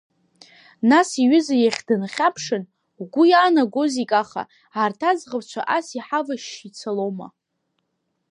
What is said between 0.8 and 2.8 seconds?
Нас иҩыза иахь дынхьаԥшын,